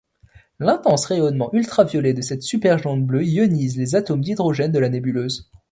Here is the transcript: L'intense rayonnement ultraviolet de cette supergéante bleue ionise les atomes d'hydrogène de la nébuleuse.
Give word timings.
L'intense 0.59 1.05
rayonnement 1.05 1.53
ultraviolet 1.53 2.15
de 2.15 2.23
cette 2.23 2.41
supergéante 2.41 3.05
bleue 3.05 3.23
ionise 3.23 3.77
les 3.77 3.93
atomes 3.93 4.21
d'hydrogène 4.21 4.71
de 4.71 4.79
la 4.79 4.89
nébuleuse. 4.89 5.51